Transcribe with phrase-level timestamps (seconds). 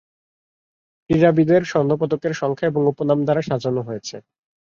[1.05, 4.15] ক্রীড়াবিদের স্বর্ণ পদকের সংখ্যা এবং উপনাম দ্বারা সাজানো হয়েছে।